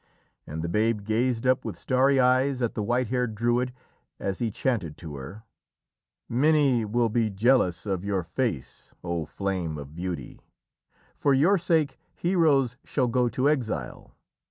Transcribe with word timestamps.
And 0.47 0.63
the 0.63 0.67
babe 0.67 1.03
gazed 1.05 1.45
up 1.45 1.63
with 1.63 1.77
starry 1.77 2.19
eyes 2.19 2.63
at 2.63 2.73
the 2.73 2.81
white 2.81 3.09
haired 3.09 3.35
Druid 3.35 3.71
as 4.19 4.39
he 4.39 4.49
chanted 4.49 4.97
to 4.97 5.15
her: 5.17 5.43
"_Many 6.27 6.83
will 6.87 7.09
be 7.09 7.29
jealous 7.29 7.85
of 7.85 8.03
your 8.03 8.23
face, 8.23 8.95
O 9.03 9.25
flame 9.25 9.77
of 9.77 9.93
beauty; 9.95 10.41
for 11.13 11.35
your 11.35 11.59
sake 11.59 11.99
heroes 12.15 12.77
shall 12.83 13.09
go 13.09 13.29
to 13.29 13.47
exile. 13.47 14.15